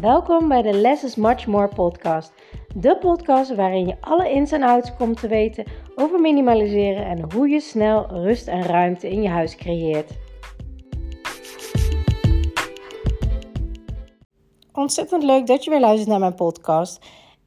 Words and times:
Welkom 0.00 0.48
bij 0.48 0.62
de 0.62 0.72
Less 0.72 1.04
is 1.04 1.14
Much 1.14 1.46
More 1.46 1.68
podcast. 1.68 2.32
De 2.74 2.96
podcast 2.96 3.54
waarin 3.54 3.86
je 3.86 3.96
alle 4.00 4.30
ins 4.30 4.52
en 4.52 4.62
outs 4.62 4.96
komt 4.96 5.20
te 5.20 5.28
weten 5.28 5.64
over 5.94 6.20
minimaliseren 6.20 7.06
en 7.06 7.32
hoe 7.32 7.48
je 7.48 7.60
snel 7.60 8.06
rust 8.06 8.46
en 8.46 8.62
ruimte 8.62 9.10
in 9.10 9.22
je 9.22 9.28
huis 9.28 9.56
creëert. 9.56 10.10
Ontzettend 14.72 15.22
leuk 15.22 15.46
dat 15.46 15.64
je 15.64 15.70
weer 15.70 15.80
luistert 15.80 16.08
naar 16.08 16.18
mijn 16.18 16.34
podcast. 16.34 17.04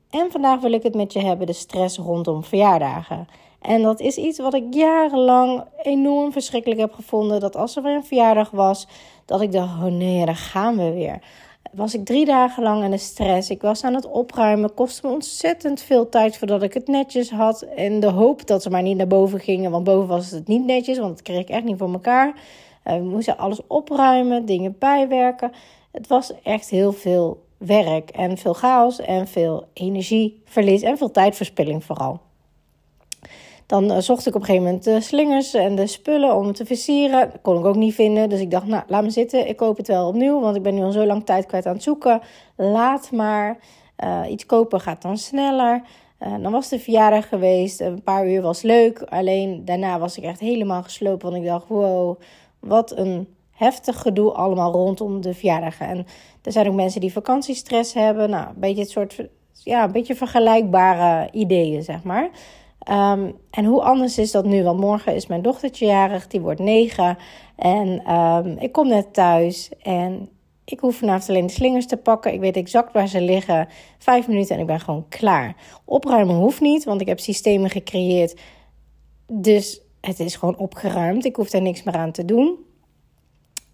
En 0.09 0.31
vandaag 0.31 0.59
wil 0.59 0.71
ik 0.71 0.83
het 0.83 0.95
met 0.95 1.13
je 1.13 1.19
hebben 1.19 1.47
de 1.47 1.53
stress 1.53 1.97
rondom 1.97 2.43
verjaardagen. 2.43 3.27
En 3.61 3.81
dat 3.81 3.99
is 3.99 4.17
iets 4.17 4.39
wat 4.39 4.53
ik 4.53 4.73
jarenlang 4.73 5.63
enorm 5.81 6.31
verschrikkelijk 6.31 6.81
heb 6.81 6.93
gevonden. 6.93 7.39
Dat 7.39 7.55
als 7.55 7.75
er 7.75 7.83
weer 7.83 7.95
een 7.95 8.05
verjaardag 8.05 8.49
was, 8.49 8.87
dat 9.25 9.41
ik 9.41 9.51
dacht: 9.51 9.73
oh 9.73 9.83
nee, 9.83 10.25
daar 10.25 10.35
gaan 10.35 10.77
we 10.77 10.93
weer 10.93 11.21
was 11.71 11.93
ik 11.93 12.05
drie 12.05 12.25
dagen 12.25 12.63
lang 12.63 12.83
in 12.83 12.91
de 12.91 12.97
stress. 12.97 13.49
Ik 13.49 13.61
was 13.61 13.83
aan 13.83 13.93
het 13.93 14.05
opruimen. 14.05 14.73
Kostte 14.73 15.07
me 15.07 15.13
ontzettend 15.13 15.81
veel 15.81 16.09
tijd 16.09 16.37
voordat 16.37 16.63
ik 16.63 16.73
het 16.73 16.87
netjes 16.87 17.29
had. 17.29 17.61
En 17.61 17.99
de 17.99 18.09
hoop 18.09 18.47
dat 18.47 18.61
ze 18.61 18.69
maar 18.69 18.81
niet 18.81 18.97
naar 18.97 19.07
boven 19.07 19.39
gingen. 19.39 19.71
Want 19.71 19.83
boven 19.83 20.07
was 20.07 20.31
het 20.31 20.47
niet 20.47 20.65
netjes. 20.65 20.97
Want 20.97 21.09
dat 21.09 21.21
kreeg 21.21 21.39
ik 21.39 21.49
echt 21.49 21.63
niet 21.63 21.77
voor 21.77 21.93
elkaar. 21.93 22.27
Uh, 22.85 22.93
we 22.93 23.03
moesten 23.03 23.37
alles 23.37 23.59
opruimen, 23.67 24.45
dingen 24.45 24.75
bijwerken. 24.79 25.51
Het 25.91 26.07
was 26.07 26.33
echt 26.43 26.69
heel 26.69 26.91
veel 26.91 27.43
werk 27.57 28.09
en 28.09 28.37
veel 28.37 28.53
chaos 28.53 28.99
en 28.99 29.27
veel 29.27 29.67
energieverlies 29.73 30.81
en 30.81 30.97
veel 30.97 31.11
tijdverspilling 31.11 31.83
vooral. 31.83 32.19
Dan 33.69 33.91
uh, 33.91 33.97
zocht 33.97 34.25
ik 34.25 34.35
op 34.35 34.41
een 34.41 34.45
gegeven 34.45 34.65
moment 34.65 34.83
de 34.83 35.01
slingers 35.01 35.53
en 35.53 35.75
de 35.75 35.87
spullen 35.87 36.35
om 36.35 36.53
te 36.53 36.65
versieren. 36.65 37.29
Dat 37.31 37.41
kon 37.41 37.59
ik 37.59 37.65
ook 37.65 37.75
niet 37.75 37.93
vinden. 37.93 38.29
Dus 38.29 38.39
ik 38.39 38.51
dacht, 38.51 38.65
nou, 38.65 38.83
laat 38.87 39.03
me 39.03 39.09
zitten. 39.09 39.47
Ik 39.47 39.57
koop 39.57 39.77
het 39.77 39.87
wel 39.87 40.07
opnieuw, 40.07 40.39
want 40.39 40.55
ik 40.55 40.61
ben 40.61 40.75
nu 40.75 40.83
al 40.83 40.91
zo 40.91 41.05
lang 41.05 41.25
tijd 41.25 41.45
kwijt 41.45 41.65
aan 41.65 41.73
het 41.73 41.83
zoeken. 41.83 42.21
Laat 42.55 43.11
maar. 43.11 43.57
Uh, 44.03 44.21
iets 44.29 44.45
kopen 44.45 44.79
gaat 44.79 45.01
dan 45.01 45.17
sneller. 45.17 45.81
Uh, 46.19 46.33
dan 46.41 46.51
was 46.51 46.69
de 46.69 46.79
verjaardag 46.79 47.27
geweest. 47.27 47.79
Een 47.79 48.03
paar 48.03 48.27
uur 48.27 48.41
was 48.41 48.61
leuk. 48.61 49.01
Alleen 49.01 49.65
daarna 49.65 49.99
was 49.99 50.17
ik 50.17 50.23
echt 50.23 50.39
helemaal 50.39 50.83
gesloopt. 50.83 51.23
Want 51.23 51.35
ik 51.35 51.45
dacht, 51.45 51.67
wow, 51.67 52.19
wat 52.59 52.97
een 52.97 53.27
heftig 53.51 54.01
gedoe 54.01 54.31
allemaal 54.31 54.71
rondom 54.71 55.21
de 55.21 55.33
verjaardag. 55.33 55.79
En 55.79 56.05
er 56.41 56.51
zijn 56.51 56.67
ook 56.67 56.75
mensen 56.75 57.01
die 57.01 57.11
vakantiestress 57.11 57.93
hebben. 57.93 58.29
Nou, 58.29 58.47
een 58.47 58.59
beetje 58.59 58.81
het 58.81 58.91
soort, 58.91 59.27
ja, 59.63 59.83
een 59.83 59.91
beetje 59.91 60.15
vergelijkbare 60.15 61.29
ideeën, 61.31 61.83
zeg 61.83 62.03
maar. 62.03 62.29
Um, 62.87 63.35
en 63.51 63.65
hoe 63.65 63.81
anders 63.81 64.17
is 64.17 64.31
dat 64.31 64.45
nu? 64.45 64.63
Want 64.63 64.79
morgen 64.79 65.15
is 65.15 65.27
mijn 65.27 65.41
dochtertje 65.41 65.85
jarig, 65.85 66.27
die 66.27 66.41
wordt 66.41 66.59
negen. 66.59 67.17
En 67.55 68.15
um, 68.15 68.57
ik 68.57 68.71
kom 68.71 68.87
net 68.87 69.13
thuis 69.13 69.69
en 69.81 70.29
ik 70.65 70.79
hoef 70.79 70.95
vanavond 70.95 71.29
alleen 71.29 71.47
de 71.47 71.53
slingers 71.53 71.85
te 71.85 71.97
pakken. 71.97 72.33
Ik 72.33 72.39
weet 72.39 72.55
exact 72.55 72.93
waar 72.93 73.07
ze 73.07 73.21
liggen. 73.21 73.67
Vijf 73.97 74.27
minuten 74.27 74.55
en 74.55 74.61
ik 74.61 74.67
ben 74.67 74.79
gewoon 74.79 75.05
klaar. 75.09 75.55
Opruimen 75.85 76.35
hoeft 76.35 76.61
niet, 76.61 76.83
want 76.83 77.01
ik 77.01 77.07
heb 77.07 77.19
systemen 77.19 77.69
gecreëerd. 77.69 78.39
Dus 79.31 79.81
het 80.01 80.19
is 80.19 80.35
gewoon 80.35 80.57
opgeruimd. 80.57 81.25
Ik 81.25 81.35
hoef 81.35 81.49
daar 81.49 81.61
niks 81.61 81.83
meer 81.83 81.95
aan 81.95 82.11
te 82.11 82.25
doen. 82.25 82.57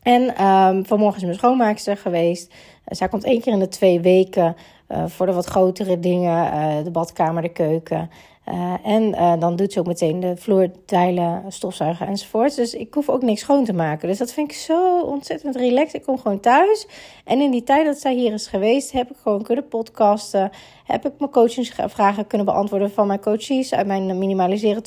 En 0.02 0.46
um, 0.46 0.86
vanmorgen 0.86 1.18
is 1.18 1.24
mijn 1.24 1.36
schoonmaakster 1.36 1.98
geweest. 1.98 2.54
zij 2.86 3.08
komt 3.08 3.24
één 3.24 3.42
keer 3.42 3.54
in 3.54 3.60
de 3.60 3.68
twee 3.68 4.00
weken 4.00 4.56
voor 4.88 5.26
de 5.26 5.34
wat 5.34 5.46
grotere 5.46 6.00
dingen. 6.00 6.54
Uh, 6.54 6.84
de 6.84 6.92
badkamer, 6.92 7.42
de 7.42 7.50
keuken. 7.50 8.10
Uh, 8.54 8.74
en 8.84 9.40
dan 9.40 9.56
doet 9.56 9.74
ze 9.74 9.80
ook 9.80 9.88
meteen 9.88 10.20
de 10.20 10.38
vloertijlen 10.38 11.44
stofzuigen 11.48 12.08
enzovoort. 12.08 12.56
Dus 12.56 12.74
ik 12.74 12.94
hoef 12.94 13.10
ook 13.10 13.22
niks 13.22 13.42
schoon 13.42 13.66
te 13.66 13.74
maken. 13.74 14.08
Dus 14.08 14.18
dat 14.18 14.34
vind 14.34 14.52
ik 14.52 14.58
zo 14.58 15.02
ontzettend 15.02 15.56
relaxed. 15.56 15.94
Ik 15.94 16.04
kom 16.04 16.18
gewoon 16.18 16.40
thuis. 16.40 16.88
En 17.24 17.42
in 17.42 17.52
die 17.52 17.64
tijd 17.64 17.86
dat 17.86 17.98
zij 17.98 18.14
hier 18.14 18.34
is 18.34 18.48
geweest, 18.48 18.92
heb 18.92 19.12
ik 19.12 19.18
gewoon 19.22 19.44
kunnen 19.44 19.68
podcasten. 19.68 20.52
Heb 20.84 21.06
ik 21.06 21.12
mijn 21.20 21.32
coachingsvragen 21.32 22.28
kunnen 22.28 22.48
beantwoorden 22.48 22.92
van 22.92 23.08
mijn 23.08 23.22
coaches 23.22 23.74
uit 23.74 23.88
mijn 23.88 24.18
Minimaliseren 24.18 24.84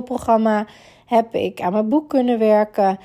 2.0 0.00 0.04
programma. 0.04 0.66
Heb 1.06 1.34
ik 1.34 1.60
aan 1.60 1.72
mijn 1.72 1.88
boek 1.88 2.08
kunnen 2.08 2.38
werken. 2.38 2.98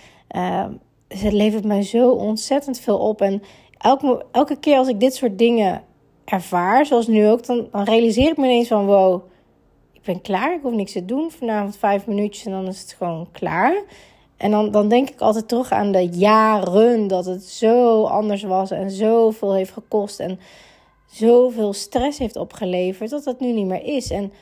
Het 1.07 1.31
levert 1.31 1.65
mij 1.65 1.83
zo 1.83 2.09
ontzettend 2.09 2.79
veel 2.79 2.97
op. 2.97 3.21
En 3.21 3.41
elke, 3.77 4.25
elke 4.31 4.55
keer 4.55 4.77
als 4.77 4.87
ik 4.87 4.99
dit 4.99 5.15
soort 5.15 5.37
dingen 5.37 5.83
ervaar, 6.31 6.85
zoals 6.85 7.07
nu 7.07 7.27
ook, 7.27 7.45
dan, 7.45 7.67
realiseer 7.71 8.29
ik 8.29 8.37
me 8.37 8.45
ineens 8.45 8.67
van 8.67 8.85
wow 8.85 9.21
ik 10.01 10.07
ben 10.07 10.21
klaar, 10.21 10.53
ik 10.53 10.61
hoef 10.61 10.73
niks 10.73 10.91
te 10.91 11.05
doen. 11.05 11.31
Vanavond 11.31 11.77
vijf 11.77 12.07
minuutjes 12.07 12.45
en 12.45 12.51
dan 12.51 12.67
is 12.67 12.81
het 12.81 12.95
gewoon 12.97 13.27
klaar. 13.31 13.83
En 14.37 14.51
dan, 14.51 14.71
dan 14.71 14.89
denk 14.89 15.09
ik 15.09 15.19
altijd 15.19 15.47
terug 15.47 15.71
aan 15.71 15.91
de 15.91 16.07
jaren 16.09 17.07
dat 17.07 17.25
het 17.25 17.43
zo 17.43 18.03
anders 18.03 18.43
was 18.43 18.71
en 18.71 18.91
zoveel 18.91 19.53
heeft 19.53 19.71
gekost 19.71 20.19
en 20.19 20.39
zoveel 21.05 21.73
stress 21.73 22.17
heeft 22.17 22.35
opgeleverd, 22.35 23.09
dat 23.09 23.23
dat 23.23 23.39
nu 23.39 23.51
niet 23.51 23.65
meer 23.65 23.83
is. 23.83 24.09
En, 24.09 24.33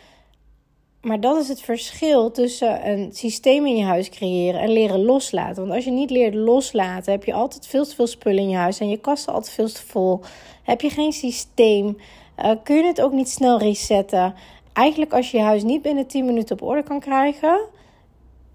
maar 1.01 1.19
dat 1.19 1.37
is 1.37 1.47
het 1.47 1.61
verschil 1.61 2.31
tussen 2.31 2.89
een 2.89 3.09
systeem 3.13 3.65
in 3.65 3.75
je 3.75 3.83
huis 3.83 4.09
creëren 4.09 4.61
en 4.61 4.71
leren 4.71 5.05
loslaten. 5.05 5.61
Want 5.61 5.75
als 5.75 5.85
je 5.85 5.91
niet 5.91 6.09
leert 6.09 6.33
loslaten, 6.33 7.11
heb 7.11 7.23
je 7.23 7.33
altijd 7.33 7.67
veel 7.67 7.85
te 7.85 7.95
veel 7.95 8.07
spullen 8.07 8.43
in 8.43 8.49
je 8.49 8.55
huis 8.55 8.79
en 8.79 8.89
je 8.89 8.97
kasten 8.97 9.33
altijd 9.33 9.53
veel 9.53 9.69
te 9.69 9.85
vol. 9.85 10.19
Heb 10.63 10.81
je 10.81 10.89
geen 10.89 11.11
systeem, 11.11 11.97
uh, 12.37 12.51
kun 12.63 12.75
je 12.75 12.83
het 12.83 13.01
ook 13.01 13.11
niet 13.11 13.29
snel 13.29 13.59
resetten 13.59 14.35
eigenlijk 14.73 15.13
als 15.13 15.31
je 15.31 15.37
je 15.37 15.43
huis 15.43 15.63
niet 15.63 15.81
binnen 15.81 16.07
10 16.07 16.25
minuten 16.25 16.55
op 16.55 16.67
orde 16.67 16.83
kan 16.83 16.99
krijgen, 16.99 17.59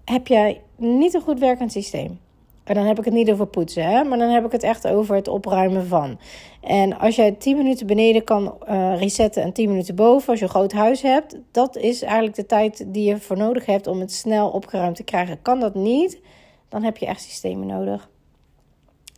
heb 0.05 0.27
je 0.27 0.57
niet 0.75 1.13
een 1.13 1.21
goed 1.21 1.39
werkend 1.39 1.71
systeem. 1.71 2.19
En 2.65 2.75
dan 2.75 2.85
heb 2.85 2.99
ik 2.99 3.05
het 3.05 3.13
niet 3.13 3.31
over 3.31 3.45
poetsen, 3.47 3.83
hè? 3.83 4.03
maar 4.03 4.17
dan 4.17 4.29
heb 4.29 4.45
ik 4.45 4.51
het 4.51 4.63
echt 4.63 4.87
over 4.87 5.15
het 5.15 5.27
opruimen 5.27 5.87
van. 5.87 6.19
En 6.61 6.99
als 6.99 7.15
jij 7.15 7.31
10 7.31 7.57
minuten 7.57 7.87
beneden 7.87 8.23
kan 8.23 8.57
uh, 8.69 8.99
resetten 8.99 9.43
en 9.43 9.53
10 9.53 9.69
minuten 9.69 9.95
boven, 9.95 10.29
als 10.29 10.39
je 10.39 10.45
een 10.45 10.51
groot 10.51 10.71
huis 10.71 11.01
hebt, 11.01 11.37
dat 11.51 11.75
is 11.75 12.01
eigenlijk 12.01 12.35
de 12.35 12.45
tijd 12.45 12.85
die 12.87 13.09
je 13.09 13.17
voor 13.17 13.37
nodig 13.37 13.65
hebt 13.65 13.87
om 13.87 13.99
het 13.99 14.11
snel 14.11 14.49
opgeruimd 14.49 14.95
te 14.95 15.03
krijgen. 15.03 15.41
Kan 15.41 15.59
dat 15.59 15.75
niet, 15.75 16.21
dan 16.69 16.83
heb 16.83 16.97
je 16.97 17.05
echt 17.05 17.21
systemen 17.21 17.67
nodig. 17.67 18.09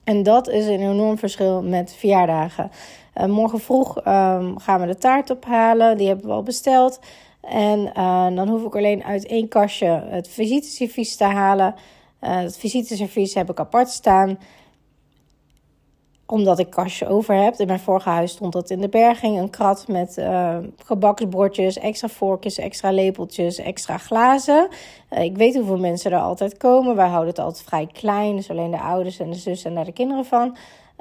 En 0.03 0.23
dat 0.23 0.49
is 0.49 0.65
een 0.65 0.79
enorm 0.79 1.17
verschil 1.17 1.63
met 1.63 1.93
verjaardagen. 1.93 2.71
Uh, 3.15 3.25
morgen 3.25 3.59
vroeg 3.59 3.97
um, 3.97 4.59
gaan 4.59 4.81
we 4.81 4.87
de 4.87 4.97
taart 4.97 5.29
ophalen. 5.29 5.97
Die 5.97 6.07
hebben 6.07 6.25
we 6.25 6.31
al 6.31 6.43
besteld. 6.43 6.99
En 7.41 7.79
uh, 7.79 8.35
dan 8.35 8.47
hoef 8.47 8.63
ik 8.63 8.75
alleen 8.75 9.03
uit 9.03 9.25
één 9.25 9.47
kastje 9.47 10.03
het 10.09 10.27
visiteservies 10.27 11.15
te 11.15 11.23
halen. 11.23 11.75
Uh, 12.21 12.35
het 12.35 12.57
visiteservies 12.57 13.33
heb 13.33 13.49
ik 13.49 13.59
apart 13.59 13.89
staan 13.89 14.37
omdat 16.27 16.59
ik 16.59 16.69
kastje 16.69 17.07
over 17.07 17.35
heb. 17.35 17.55
In 17.55 17.67
mijn 17.67 17.79
vorige 17.79 18.09
huis 18.09 18.31
stond 18.31 18.53
dat 18.53 18.69
in 18.69 18.81
de 18.81 18.89
berging. 18.89 19.37
Een 19.37 19.49
krat 19.49 19.87
met 19.87 20.17
uh, 20.17 20.57
gebaksbordjes, 20.85 21.77
extra 21.77 22.07
vorkjes, 22.07 22.57
extra 22.57 22.91
lepeltjes, 22.91 23.57
extra 23.57 23.97
glazen. 23.97 24.67
Uh, 25.11 25.23
ik 25.23 25.37
weet 25.37 25.55
hoeveel 25.55 25.77
mensen 25.77 26.11
er 26.11 26.19
altijd 26.19 26.57
komen. 26.57 26.95
Wij 26.95 27.07
houden 27.07 27.29
het 27.29 27.39
altijd 27.39 27.65
vrij 27.65 27.87
klein. 27.93 28.35
Dus 28.35 28.49
alleen 28.49 28.71
de 28.71 28.79
ouders 28.79 29.19
en 29.19 29.29
de 29.29 29.37
zus 29.37 29.63
en 29.63 29.75
daar 29.75 29.85
de 29.85 29.91
kinderen 29.91 30.25
van. 30.25 30.57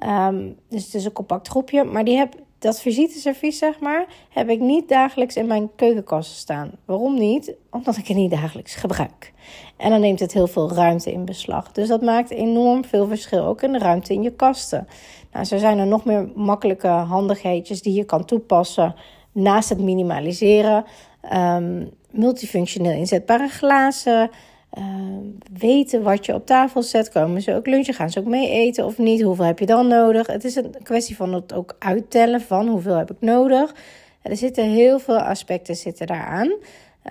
Um, 0.06 0.56
dus 0.68 0.84
het 0.84 0.94
is 0.94 1.04
een 1.04 1.12
compact 1.12 1.48
groepje. 1.48 1.84
Maar 1.84 2.04
die 2.04 2.16
heb, 2.16 2.34
dat 2.66 2.80
visiteservies, 2.80 3.58
zeg 3.58 3.80
maar, 3.80 4.06
heb 4.28 4.48
ik 4.48 4.60
niet 4.60 4.88
dagelijks 4.88 5.36
in 5.36 5.46
mijn 5.46 5.70
keukenkast 5.76 6.36
staan. 6.36 6.70
Waarom 6.84 7.18
niet? 7.18 7.54
Omdat 7.70 7.96
ik 7.96 8.06
het 8.06 8.16
niet 8.16 8.30
dagelijks 8.30 8.74
gebruik. 8.74 9.32
En 9.76 9.90
dan 9.90 10.00
neemt 10.00 10.20
het 10.20 10.32
heel 10.32 10.46
veel 10.46 10.72
ruimte 10.72 11.12
in 11.12 11.24
beslag. 11.24 11.72
Dus 11.72 11.88
dat 11.88 12.02
maakt 12.02 12.30
enorm 12.30 12.84
veel 12.84 13.06
verschil. 13.06 13.44
Ook 13.44 13.62
in 13.62 13.72
de 13.72 13.78
ruimte 13.78 14.12
in 14.12 14.22
je 14.22 14.32
kasten. 14.32 14.88
Nou, 15.32 15.44
zo 15.44 15.58
zijn 15.58 15.78
er 15.78 15.86
nog 15.86 16.04
meer 16.04 16.28
makkelijke 16.34 16.86
handigheidjes 16.86 17.82
die 17.82 17.94
je 17.94 18.04
kan 18.04 18.24
toepassen 18.24 18.94
naast 19.32 19.68
het 19.68 19.80
minimaliseren. 19.80 20.84
Um, 21.32 21.90
multifunctioneel 22.10 22.92
inzetbare 22.92 23.48
glazen. 23.48 24.30
Uh, 24.78 24.84
weten 25.58 26.02
wat 26.02 26.26
je 26.26 26.34
op 26.34 26.46
tafel 26.46 26.82
zet. 26.82 27.10
Komen 27.10 27.42
ze 27.42 27.54
ook 27.54 27.66
lunchen? 27.66 27.94
Gaan 27.94 28.10
ze 28.10 28.18
ook 28.18 28.26
mee 28.26 28.50
eten 28.50 28.84
of 28.84 28.98
niet? 28.98 29.22
Hoeveel 29.22 29.44
heb 29.44 29.58
je 29.58 29.66
dan 29.66 29.86
nodig? 29.86 30.26
Het 30.26 30.44
is 30.44 30.56
een 30.56 30.74
kwestie 30.82 31.16
van 31.16 31.32
het 31.32 31.52
ook 31.52 31.76
uittellen 31.78 32.40
van 32.40 32.68
hoeveel 32.68 32.96
heb 32.96 33.10
ik 33.10 33.20
nodig. 33.20 33.74
Er 34.22 34.36
zitten 34.36 34.64
heel 34.64 34.98
veel 34.98 35.18
aspecten 35.18 35.76
zitten 35.76 36.06
daaraan. 36.06 36.46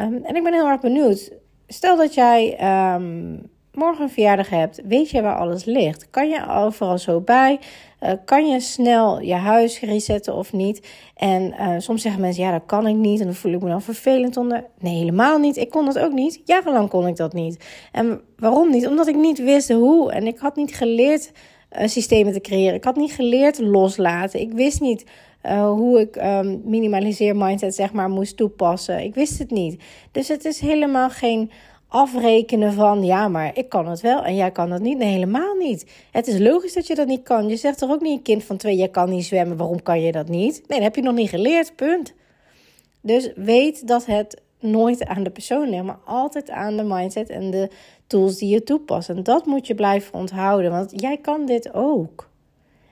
Um, 0.01 0.23
en 0.23 0.35
ik 0.35 0.43
ben 0.43 0.53
heel 0.53 0.67
erg 0.67 0.81
benieuwd. 0.81 1.31
Stel 1.67 1.97
dat 1.97 2.13
jij 2.13 2.57
um, 2.95 3.49
morgen 3.75 4.03
een 4.03 4.09
verjaardag 4.09 4.49
hebt, 4.49 4.81
weet 4.85 5.09
je 5.09 5.21
waar 5.21 5.35
alles 5.35 5.65
ligt? 5.65 6.09
Kan 6.09 6.29
je 6.29 6.49
overal 6.49 6.97
zo 6.97 7.21
bij? 7.21 7.59
Uh, 8.01 8.11
kan 8.25 8.47
je 8.47 8.59
snel 8.59 9.21
je 9.21 9.33
huis 9.33 9.79
resetten 9.79 10.35
of 10.35 10.53
niet? 10.53 10.87
En 11.15 11.53
uh, 11.59 11.75
soms 11.77 12.01
zeggen 12.01 12.21
mensen, 12.21 12.43
ja, 12.43 12.51
dat 12.51 12.65
kan 12.65 12.87
ik 12.87 12.95
niet. 12.95 13.19
En 13.19 13.25
dan 13.25 13.35
voel 13.35 13.53
ik 13.53 13.61
me 13.61 13.69
dan 13.69 13.81
vervelend 13.81 14.37
onder. 14.37 14.65
Nee, 14.79 14.97
helemaal 14.97 15.37
niet. 15.37 15.57
Ik 15.57 15.69
kon 15.69 15.85
dat 15.85 15.99
ook 15.99 16.13
niet. 16.13 16.41
Jarenlang 16.45 16.89
kon 16.89 17.07
ik 17.07 17.15
dat 17.15 17.33
niet. 17.33 17.65
En 17.91 18.21
waarom 18.37 18.69
niet? 18.69 18.87
Omdat 18.87 19.07
ik 19.07 19.15
niet 19.15 19.39
wist 19.43 19.71
hoe. 19.71 20.11
En 20.11 20.27
ik 20.27 20.37
had 20.37 20.55
niet 20.55 20.75
geleerd 20.75 21.31
uh, 21.79 21.87
systemen 21.87 22.33
te 22.33 22.41
creëren. 22.41 22.75
Ik 22.75 22.83
had 22.83 22.95
niet 22.95 23.13
geleerd 23.13 23.59
loslaten. 23.59 24.39
Ik 24.39 24.51
wist 24.51 24.81
niet 24.81 25.05
hoe 25.51 25.99
ik 25.99 26.15
um, 26.15 26.61
minimaliseer 26.63 27.35
mindset 27.35 27.75
zeg 27.75 27.93
maar 27.93 28.09
moest 28.09 28.37
toepassen. 28.37 29.03
Ik 29.03 29.15
wist 29.15 29.39
het 29.39 29.51
niet. 29.51 29.83
Dus 30.11 30.27
het 30.27 30.45
is 30.45 30.59
helemaal 30.59 31.09
geen 31.09 31.51
afrekenen 31.95 32.73
van 32.73 33.03
ja, 33.03 33.27
maar 33.27 33.57
ik 33.57 33.69
kan 33.69 33.87
het 33.87 34.01
wel 34.01 34.23
en 34.23 34.35
jij 34.35 34.51
kan 34.51 34.71
het 34.71 34.81
niet. 34.81 34.97
Nee, 34.97 35.11
helemaal 35.11 35.55
niet. 35.55 35.85
Het 36.11 36.27
is 36.27 36.39
logisch 36.39 36.73
dat 36.73 36.87
je 36.87 36.95
dat 36.95 37.07
niet 37.07 37.23
kan. 37.23 37.49
Je 37.49 37.55
zegt 37.55 37.77
toch 37.77 37.91
ook 37.91 38.01
niet 38.01 38.17
een 38.17 38.23
kind 38.23 38.43
van 38.43 38.57
twee, 38.57 38.75
jij 38.75 38.87
kan 38.87 39.09
niet 39.09 39.25
zwemmen, 39.25 39.57
waarom 39.57 39.83
kan 39.83 40.01
je 40.01 40.11
dat 40.11 40.27
niet? 40.27 40.53
Nee, 40.55 40.79
dat 40.79 40.81
heb 40.87 40.95
je 40.95 41.01
nog 41.01 41.15
niet 41.15 41.29
geleerd, 41.29 41.75
punt. 41.75 42.13
Dus 43.01 43.31
weet 43.35 43.87
dat 43.87 44.05
het 44.05 44.41
nooit 44.59 45.05
aan 45.05 45.23
de 45.23 45.29
persoon 45.29 45.69
ligt, 45.69 45.83
maar 45.83 45.99
altijd 46.05 46.49
aan 46.49 46.77
de 46.77 46.83
mindset 46.83 47.29
en 47.29 47.51
de 47.51 47.69
tools 48.07 48.37
die 48.37 48.49
je 48.49 48.63
toepast. 48.63 49.09
En 49.09 49.23
dat 49.23 49.45
moet 49.45 49.67
je 49.67 49.75
blijven 49.75 50.13
onthouden, 50.13 50.71
want 50.71 50.91
jij 50.95 51.17
kan 51.17 51.45
dit 51.45 51.73
ook. 51.73 52.29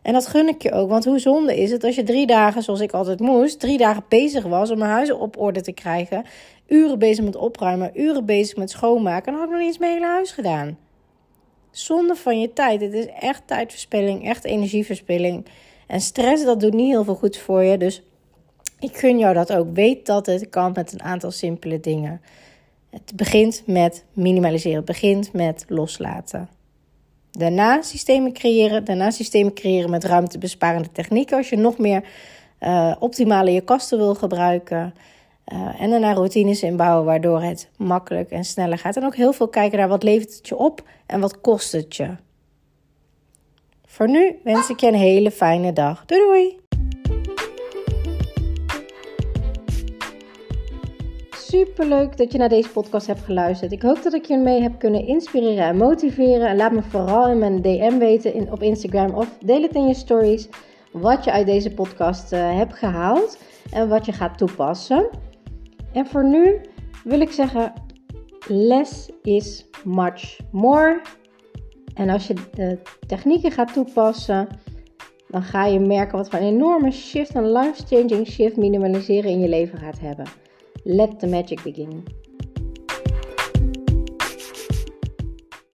En 0.02 0.14
dat 0.14 0.28
gun 0.28 0.48
ik 0.48 0.62
je 0.62 0.72
ook, 0.72 0.90
want 0.90 1.06
hoe 1.06 1.20
zonde 1.20 1.58
is 1.58 1.72
het 1.72 1.84
als 1.84 1.96
je 1.96 2.04
drie 2.04 2.28
dagen, 2.28 2.64
zoals 2.64 2.80
ik 2.80 2.92
altijd 2.92 3.20
moest, 3.20 3.60
drie 3.60 3.78
dagen 3.78 4.04
bezig 4.08 4.44
was 4.44 4.72
om 4.72 4.78
mijn 4.78 4.92
huis 4.92 5.12
op 5.12 5.38
orde 5.38 5.62
te 5.62 5.72
krijgen, 5.72 6.24
uren 6.68 7.00
bezig 7.00 7.24
met 7.24 7.36
opruimen, 7.36 7.92
uren 7.94 8.26
bezig 8.26 8.58
met 8.58 8.70
schoonmaken, 8.70 9.26
en 9.26 9.32
dan 9.32 9.42
had 9.42 9.50
nog 9.50 9.60
niet 9.60 9.68
eens 9.68 9.78
mijn 9.78 9.94
hele 9.94 10.06
huis 10.06 10.32
gedaan. 10.32 10.78
Zonde 11.72 12.16
van 12.16 12.40
je 12.40 12.54
tijd. 12.54 12.82
Het 12.82 12.94
is 12.94 13.08
echt 13.20 13.42
tijdverspilling, 13.46 14.26
echt 14.26 14.44
energieverspilling. 14.44 15.46
En 15.88 16.02
stress, 16.02 16.44
dat 16.44 16.60
doet 16.60 16.74
niet 16.74 16.92
heel 16.92 17.04
veel 17.04 17.16
goed 17.16 17.38
voor 17.38 17.64
je. 17.64 17.78
Dus 17.78 18.04
ik 18.80 18.98
gun 18.98 19.20
jou 19.20 19.34
dat 19.34 19.54
ook. 19.54 19.68
Weet 19.74 20.06
dat 20.06 20.26
het 20.26 20.50
kan 20.50 20.72
met 20.76 20.94
een 20.94 21.02
aantal 21.02 21.32
simpele 21.32 21.80
dingen. 21.80 22.22
Het 22.90 23.16
begint 23.16 23.64
met 23.66 24.06
minimaliseren. 24.14 24.78
Het 24.78 24.86
begint 24.86 25.34
met 25.34 25.66
loslaten. 25.68 26.50
Daarna 27.32 27.82
systemen 27.82 28.34
creëren. 28.34 28.84
Daarna 28.84 29.12
systemen 29.12 29.54
creëren 29.54 29.90
met 29.90 30.04
ruimtebesparende 30.04 30.92
technieken. 30.92 31.38
Als 31.38 31.50
je 31.50 31.58
nog 31.58 31.78
meer 31.78 32.04
uh, 32.60 32.96
optimaal 33.00 33.48
je 33.48 33.62
kasten 33.62 33.98
wil 33.98 34.16
gebruiken. 34.16 34.94
Uh, 35.52 35.82
en 35.82 35.90
daarna 35.90 36.14
routines 36.14 36.64
inbouwen 36.64 37.06
waardoor 37.06 37.42
het 37.42 37.70
makkelijk 37.78 38.30
en 38.30 38.46
sneller 38.46 38.78
gaat. 38.78 38.96
En 38.96 39.06
ook 39.06 39.16
heel 39.16 39.34
veel 39.34 39.48
kijken 39.48 39.78
naar 39.78 39.88
wat 39.88 40.04
levert 40.04 40.36
het 40.36 40.48
je 40.48 40.58
op 40.58 40.84
en 41.06 41.20
wat 41.20 41.42
kost 41.42 41.72
het 41.72 41.96
je. 41.96 42.16
Voor 43.86 44.10
nu 44.10 44.40
wens 44.44 44.70
ik 44.70 44.80
je 44.80 44.88
een 44.88 44.94
hele 44.94 45.32
fijne 45.32 45.74
dag. 45.74 46.06
Doei 46.06 46.22
doei! 46.22 46.62
Super 51.32 51.86
leuk 51.86 52.18
dat 52.18 52.32
je 52.32 52.38
naar 52.38 52.50
deze 52.50 52.70
podcast 52.70 53.08
hebt 53.08 53.22
geluisterd. 53.22 53.72
Ik 53.72 53.82
hoop 53.82 54.04
dat 54.04 54.14
ik 54.14 54.26
je 54.26 54.38
mee 54.38 54.62
heb 54.62 54.80
kunnen 54.80 55.08
inspireren 55.08 55.64
en 55.64 55.78
motiveren. 55.78 56.48
En 56.48 56.56
laat 56.56 56.72
me 56.72 56.82
vooral 56.82 57.30
in 57.30 57.38
mijn 57.38 57.62
DM 57.62 57.98
weten 57.98 58.34
in, 58.34 58.52
op 58.52 58.62
Instagram 58.62 59.14
of 59.14 59.38
deel 59.44 59.62
het 59.62 59.76
in 59.76 59.88
je 59.88 59.94
stories 59.94 60.48
wat 60.92 61.24
je 61.24 61.32
uit 61.32 61.46
deze 61.46 61.74
podcast 61.74 62.34
uh, 62.34 62.58
hebt 62.58 62.74
gehaald 62.74 63.38
en 63.72 63.90
wat 63.90 64.06
je 64.06 64.12
gaat 64.12 64.38
toepassen. 64.38 65.10
En 65.94 66.06
voor 66.06 66.26
nu 66.26 66.62
wil 67.04 67.20
ik 67.20 67.32
zeggen: 67.32 67.74
less 68.48 69.10
is 69.22 69.66
much 69.84 70.40
more. 70.52 71.02
En 71.94 72.10
als 72.10 72.28
je 72.28 72.34
de 72.54 72.80
technieken 73.08 73.52
gaat 73.52 73.74
toepassen, 73.74 74.48
dan 75.28 75.44
ga 75.44 75.66
je 75.66 75.80
merken 75.80 76.18
wat 76.18 76.30
voor 76.30 76.40
een 76.40 76.46
enorme 76.46 76.92
shift, 76.92 77.36
een 77.36 77.52
life-changing 77.52 78.28
shift 78.28 78.58
minimaliseren 78.58 79.32
in 79.32 79.40
je 79.40 79.50
leven 79.50 79.78
gaat 79.78 80.00
hebben. 80.00 80.26
Let 80.84 81.20
the 81.20 81.28
magic 81.28 81.64
begin. 81.64 82.04